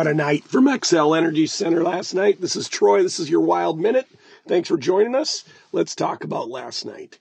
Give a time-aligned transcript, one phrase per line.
[0.00, 2.40] What a night from Xcel Energy Center last night.
[2.40, 3.02] This is Troy.
[3.02, 4.08] This is your Wild Minute.
[4.48, 5.44] Thanks for joining us.
[5.72, 7.18] Let's talk about last night.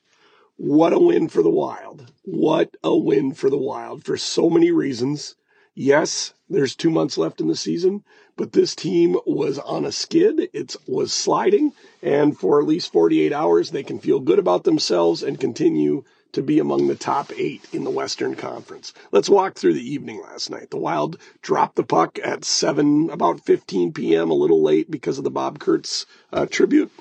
[0.56, 2.10] What a win for the Wild.
[2.24, 5.36] What a win for the Wild for so many reasons.
[5.76, 8.06] Yes, there's two months left in the season,
[8.38, 10.48] but this team was on a skid.
[10.54, 15.22] It was sliding, and for at least 48 hours, they can feel good about themselves
[15.22, 18.94] and continue to be among the top eight in the Western Conference.
[19.12, 20.70] Let's walk through the evening last night.
[20.70, 25.24] The Wild dropped the puck at 7, about 15 p.m., a little late because of
[25.24, 26.92] the Bob Kurtz uh, tribute.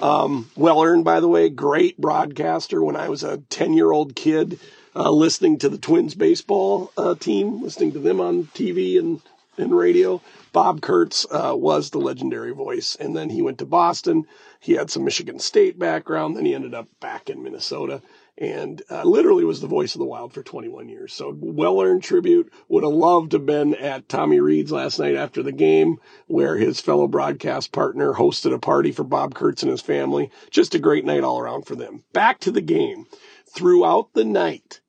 [0.00, 4.14] Um, well earned, by the way, great broadcaster when I was a 10 year old
[4.14, 4.58] kid.
[4.96, 9.20] Uh, listening to the Twins baseball uh, team, listening to them on TV and,
[9.58, 10.20] and radio.
[10.52, 14.24] Bob Kurtz uh, was the legendary voice, and then he went to Boston.
[14.60, 18.02] He had some Michigan State background, then he ended up back in Minnesota
[18.36, 21.12] and uh, literally was the voice of the wild for 21 years.
[21.12, 22.52] So well earned tribute.
[22.68, 26.56] Would have loved to have been at Tommy Reid's last night after the game, where
[26.56, 30.30] his fellow broadcast partner hosted a party for Bob Kurtz and his family.
[30.50, 32.02] Just a great night all around for them.
[32.12, 33.06] Back to the game.
[33.54, 34.80] Throughout the night,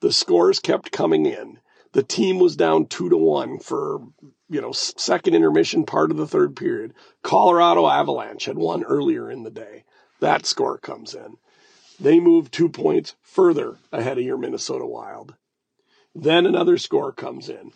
[0.00, 1.58] the scores kept coming in.
[1.92, 4.00] The team was down two to one for
[4.48, 6.94] you know second intermission part of the third period.
[7.22, 9.84] Colorado Avalanche had won earlier in the day.
[10.20, 11.36] That score comes in.
[12.00, 15.34] They move two points further ahead of your Minnesota Wild.
[16.14, 17.72] Then another score comes in.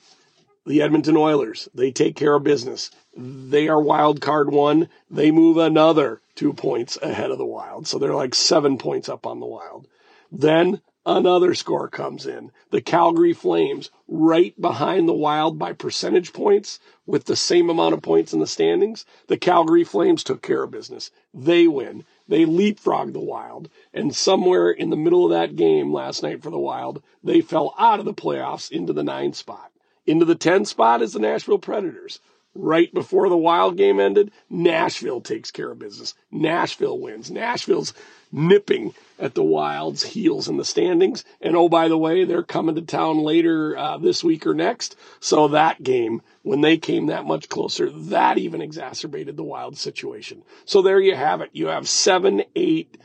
[0.66, 2.91] The Edmonton Oilers, they take care of business.
[3.16, 4.91] They are wild card one.
[5.10, 7.86] They move another two points ahead of the Wild.
[7.86, 9.88] So they're like seven points up on the Wild.
[10.30, 12.53] Then another score comes in.
[12.70, 18.03] The Calgary Flames, right behind the Wild by percentage points with the same amount of
[18.03, 19.06] points in the standings.
[19.28, 21.10] The Calgary Flames took care of business.
[21.32, 22.05] They win.
[22.29, 23.69] They leapfrogged the Wild.
[23.93, 27.75] And somewhere in the middle of that game last night for the Wild, they fell
[27.79, 29.72] out of the playoffs into the nine spot.
[30.06, 32.21] Into the 10 spot is the Nashville Predators.
[32.54, 36.14] Right before the Wild game ended, Nashville takes care of business.
[36.31, 37.31] Nashville wins.
[37.31, 37.94] Nashville's
[38.32, 41.25] nipping at the Wild's heels in the standings.
[41.41, 44.97] And oh, by the way, they're coming to town later uh, this week or next.
[45.20, 50.42] So that game, when they came that much closer, that even exacerbated the Wild situation.
[50.64, 51.50] So there you have it.
[51.53, 52.97] You have seven, eight,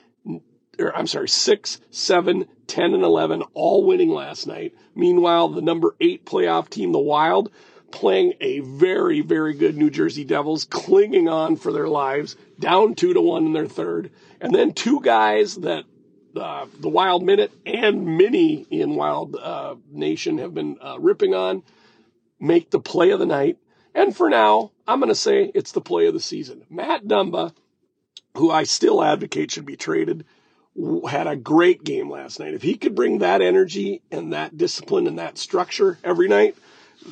[0.79, 4.73] or I'm sorry, six, seven, 10, and 11 all winning last night.
[4.95, 7.51] Meanwhile, the number eight playoff team, the Wild,
[7.93, 13.13] playing a very, very good New Jersey Devils, clinging on for their lives, down two
[13.13, 14.11] to one in their third.
[14.41, 15.85] And then two guys that
[16.35, 21.63] uh, the Wild Minute and many in Wild uh, Nation have been uh, ripping on
[22.39, 23.57] make the play of the night.
[23.93, 26.65] And for now, I'm going to say it's the play of the season.
[26.71, 27.53] Matt Dumba,
[28.35, 30.25] who I still advocate should be traded,
[31.07, 32.55] had a great game last night.
[32.55, 36.57] If he could bring that energy and that discipline and that structure every night,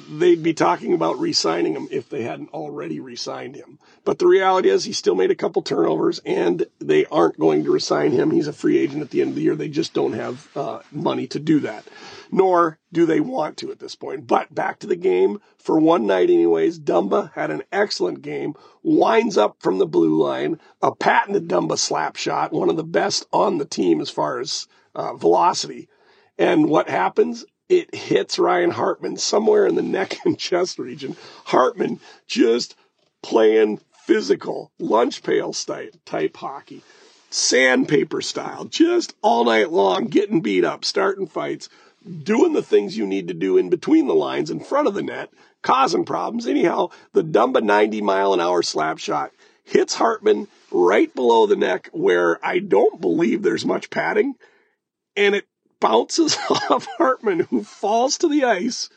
[0.09, 3.80] they'd be talking about re-signing him if they hadn't already re-signed him.
[4.03, 7.72] But the reality is he still made a couple turnovers and they aren't going to
[7.72, 8.31] resign him.
[8.31, 9.56] He's a free agent at the end of the year.
[9.56, 11.86] They just don't have uh, money to do that.
[12.31, 14.25] Nor do they want to at this point.
[14.25, 16.80] But back to the game for one night anyways.
[16.80, 22.16] Dumba had an excellent game, winds up from the blue line, a patented Dumba slap
[22.16, 25.90] shot, one of the best on the team as far as uh, velocity.
[26.38, 27.46] And what happens?
[27.72, 31.16] It hits Ryan Hartman somewhere in the neck and chest region.
[31.46, 32.76] Hartman just
[33.24, 36.82] playing physical, lunch pail style type hockey,
[37.30, 41.70] sandpaper style, just all night long, getting beat up, starting fights,
[42.24, 45.03] doing the things you need to do in between the lines in front of the
[45.03, 45.30] net,
[45.62, 46.48] causing problems.
[46.48, 49.32] Anyhow, the Dumba 90 mile an hour slap shot
[49.64, 54.34] hits Hartman right below the neck where I don't believe there's much padding.
[55.16, 55.46] And it
[55.81, 56.38] bounces
[56.69, 58.90] off Hartman, who falls to the ice,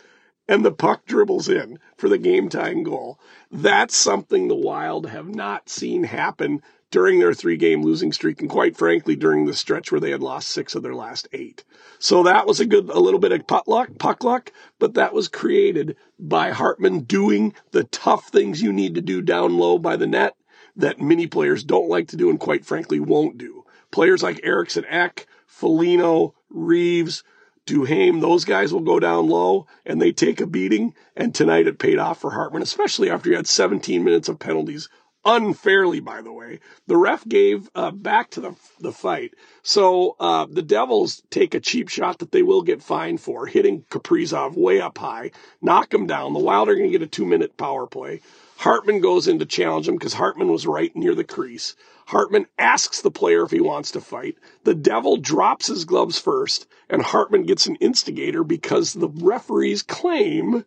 [0.47, 3.19] and the puck dribbles in for the game time goal.
[3.51, 6.63] That's something the Wild have not seen happen
[6.93, 10.23] during their three game losing streak, and quite frankly, during the stretch where they had
[10.23, 11.65] lost six of their last eight.
[11.99, 15.13] So that was a good, a little bit of puck luck, puck luck, but that
[15.13, 19.97] was created by Hartman doing the tough things you need to do down low by
[19.97, 20.37] the net
[20.77, 23.65] that many players don't like to do and quite frankly won't do.
[23.91, 27.25] Players like Eriksson Ek, Foligno, Reaves,
[27.67, 30.95] Duhaime, those guys will go down low and they take a beating.
[31.17, 34.89] And tonight it paid off for Hartman, especially after he had 17 minutes of penalties.
[35.27, 36.61] Unfairly, by the way.
[36.87, 39.35] The ref gave uh, back to the, the fight.
[39.63, 43.85] So uh, the Devils take a cheap shot that they will get fined for, hitting
[43.91, 45.31] Kaprizov way up high,
[45.63, 46.35] knock him down.
[46.35, 48.21] The Wild are going to get a two minute power play.
[48.59, 51.75] Hartman goes in to challenge him because Hartman was right near the crease.
[52.07, 54.37] Hartman asks the player if he wants to fight.
[54.65, 60.65] The devil drops his gloves first, and Hartman gets an instigator because the referees claim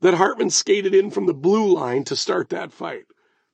[0.00, 3.04] that Hartman skated in from the blue line to start that fight.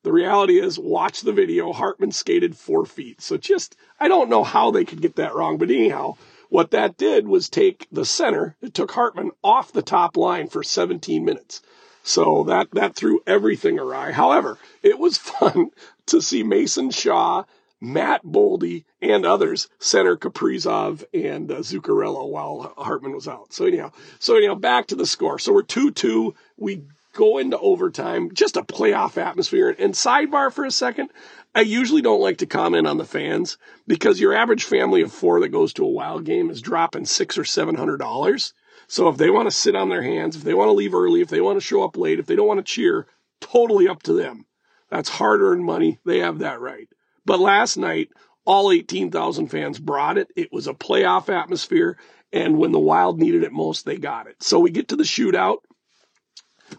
[0.09, 1.71] The reality is, watch the video.
[1.71, 3.21] Hartman skated four feet.
[3.21, 6.17] So just, I don't know how they could get that wrong, but anyhow,
[6.49, 8.57] what that did was take the center.
[8.63, 11.61] It took Hartman off the top line for 17 minutes.
[12.05, 14.13] So that, that threw everything awry.
[14.13, 15.73] However, it was fun
[16.07, 17.45] to see Mason Shaw,
[17.79, 23.53] Matt Boldy, and others center Kaprizov and uh, Zuccarello while Hartman was out.
[23.53, 25.39] So anyhow, so anyhow, back to the score.
[25.39, 26.35] So we're 2-2.
[26.57, 26.85] We
[27.19, 29.75] go into overtime, just a playoff atmosphere.
[29.76, 31.11] And sidebar for a second,
[31.53, 35.41] I usually don't like to comment on the fans because your average family of four
[35.41, 38.55] that goes to a wild game is dropping six or seven hundred dollars.
[38.87, 41.20] So if they want to sit on their hands, if they want to leave early,
[41.20, 43.09] if they want to show up late, if they don't want to cheer,
[43.41, 44.47] totally up to them.
[44.88, 45.99] That's hard earned money.
[46.06, 46.88] They have that right.
[47.26, 48.11] But last night,
[48.44, 50.29] all 18,000 fans brought it.
[50.37, 51.99] It was a playoff atmosphere.
[52.32, 54.41] And when the Wild needed it most, they got it.
[54.41, 55.59] So we get to the shootout.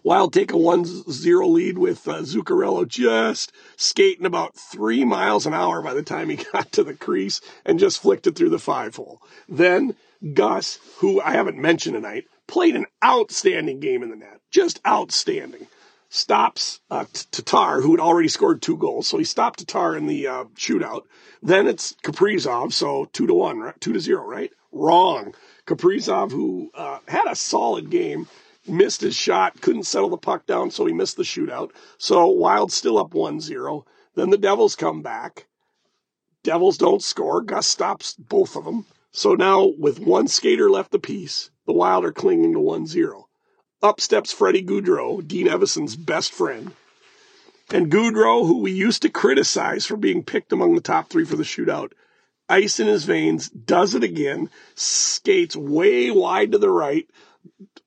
[0.03, 5.81] Wild take a 1-0 lead with uh, Zuccarello just skating about three miles an hour
[5.81, 8.95] by the time he got to the crease and just flicked it through the five
[8.95, 9.21] hole.
[9.47, 9.95] Then
[10.33, 14.41] Gus, who I haven't mentioned tonight, played an outstanding game in the net.
[14.51, 15.67] Just outstanding.
[16.09, 19.07] Stops uh, Tatar, who had already scored two goals.
[19.07, 21.03] So he stopped Tatar in the uh, shootout.
[21.43, 23.79] Then it's Kaprizov, so two to one, right?
[23.79, 24.51] two to zero, right?
[24.71, 25.35] Wrong.
[25.67, 28.27] Kaprizov, who uh, had a solid game,
[28.69, 31.71] missed his shot, couldn't settle the puck down, so he missed the shootout.
[31.97, 33.85] So Wild still up 1 0.
[34.15, 35.47] Then the Devils come back.
[36.43, 37.41] Devils don't score.
[37.41, 38.85] Gus stops both of them.
[39.11, 43.27] So now, with one skater left apiece, the Wild are clinging to 1 0.
[43.81, 46.71] Up steps Freddie Gaudreau, Dean Evason's best friend.
[47.71, 51.35] And Gaudreau, who we used to criticize for being picked among the top three for
[51.35, 51.91] the shootout,
[52.49, 57.07] ice in his veins, does it again, skates way wide to the right,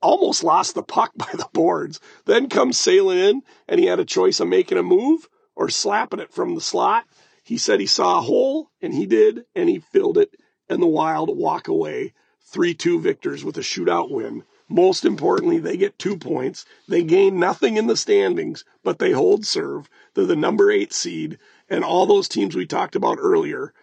[0.01, 4.05] almost lost the puck by the boards, then comes sailing in, and he had a
[4.05, 7.05] choice of making a move or slapping it from the slot.
[7.43, 10.33] He said he saw a hole, and he did, and he filled it
[10.69, 12.13] and the Wild walk away
[12.45, 14.43] 3 2 victors with a shootout win.
[14.69, 16.65] Most importantly, they get two points.
[16.87, 19.89] They gain nothing in the standings, but they hold serve.
[20.13, 21.37] They're the number eight seed,
[21.69, 23.73] and all those teams we talked about earlier,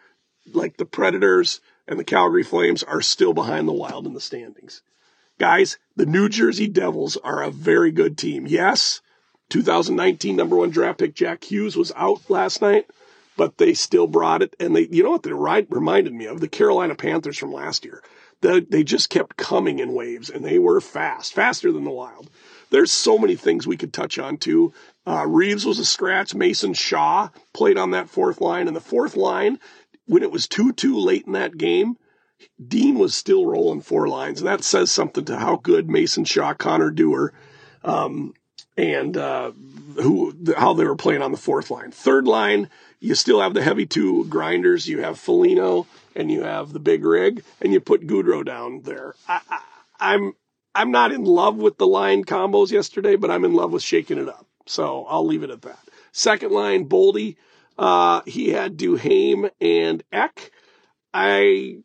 [0.52, 4.82] like the Predators and the Calgary Flames, are still behind the Wild in the standings.
[5.40, 8.46] Guys, the New Jersey Devils are a very good team.
[8.46, 9.00] Yes,
[9.48, 12.90] 2019 number one draft pick Jack Hughes was out last night,
[13.38, 14.54] but they still brought it.
[14.60, 16.40] And they, you know what they reminded me of?
[16.40, 18.02] The Carolina Panthers from last year.
[18.42, 22.28] The, they just kept coming in waves and they were fast, faster than the Wild.
[22.69, 24.75] There's so many things we could touch on too.
[25.06, 26.34] Uh, Reaves was a scratch.
[26.34, 28.66] Mason Shaw played on that fourth line.
[28.66, 29.58] And the fourth line,
[30.04, 31.96] when it was 2 2 late in that game,
[32.66, 34.40] Dean was still rolling four lines.
[34.40, 37.32] And that says something to how good Mason Shaw, Connor Dewar,
[37.84, 38.34] um,
[38.76, 39.52] and uh,
[39.96, 41.90] who how they were playing on the fourth line.
[41.90, 42.69] Third line,
[43.00, 44.88] you still have the heavy two grinders.
[44.88, 49.14] You have Foligno and you have the big rig, and you put Gaudreau down there.
[49.28, 49.60] I, I,
[50.00, 50.34] I'm
[50.75, 54.19] I'm not in love with the line combos yesterday, but I'm in love with shaking
[54.19, 54.46] it up.
[54.66, 55.81] So I'll leave it at that.
[56.12, 57.37] Second line, Boldy.
[57.78, 60.52] Uh, he had Duhaime and Ek.
[61.14, 61.78] I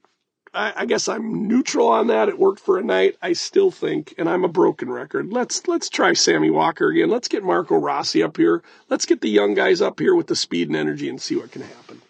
[0.56, 2.30] I, I guess I'm neutral on that.
[2.30, 3.18] It worked for a night.
[3.22, 5.32] I still think, and I'm a broken record.
[5.32, 7.10] Let's let's try Sammy Walker again.
[7.10, 8.64] Let's get Marco Rossi up here.
[8.90, 11.52] Let's get the young guys up here with the speed and energy and see what
[11.52, 12.02] can happen.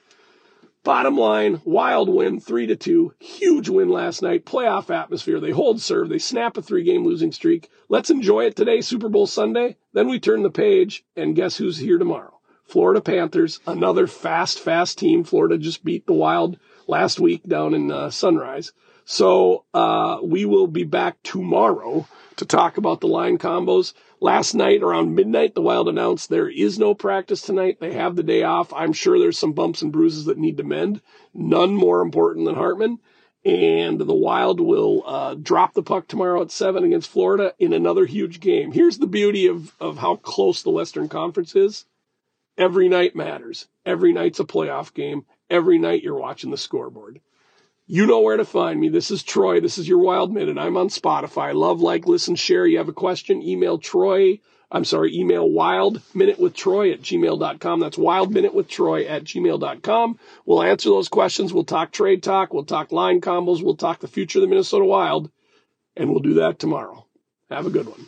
[0.83, 3.15] Bottom line, wild win, three to two.
[3.17, 4.45] Huge win last night.
[4.45, 5.39] Playoff atmosphere.
[5.39, 6.09] They hold serve.
[6.09, 7.71] They snap a three game losing streak.
[7.89, 9.77] Let's enjoy it today, Super Bowl Sunday.
[9.93, 12.39] Then we turn the page and guess who's here tomorrow?
[12.65, 15.23] Florida Panthers, another fast, fast team.
[15.23, 18.71] Florida just beat the Wild last week down in uh, Sunrise.
[19.05, 23.93] So uh, we will be back tomorrow to talk about the line combos.
[24.19, 27.79] Last night around midnight, the Wild announced there is no practice tonight.
[27.79, 28.73] They have the day off.
[28.73, 31.01] I'm sure there's some bumps and bruises that need to mend.
[31.33, 32.99] None more important than Hartman.
[33.43, 38.07] And the Wild will uh, drop the puck tomorrow at 7 against Florida in another
[38.07, 38.71] huge game.
[38.71, 41.85] Here's the beauty of, of how close the Western Conference is.
[42.57, 43.67] Every night matters.
[43.85, 45.25] Every night's a playoff game
[45.55, 47.21] every night you're watching the scoreboard.
[47.87, 48.89] You know where to find me.
[48.89, 49.59] This is Troy.
[49.59, 50.57] This is your Wild Minute.
[50.57, 51.53] I'm on Spotify.
[51.53, 52.65] Love, like, listen, share.
[52.65, 53.41] You have a question?
[53.41, 54.39] Email Troy.
[54.71, 57.79] I'm sorry, email wild minute with Troy at gmail.com.
[57.79, 60.19] That's wild minute with Troy at gmail.com.
[60.45, 61.53] We'll answer those questions.
[61.53, 62.53] We'll talk trade talk.
[62.53, 63.63] We'll talk line combos.
[63.63, 65.29] We'll talk the future of the Minnesota Wild.
[65.95, 67.05] And we'll do that tomorrow.
[67.49, 68.07] Have a good one.